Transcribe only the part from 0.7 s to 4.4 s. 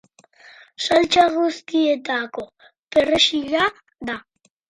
Saltsa guztietako perrexila da.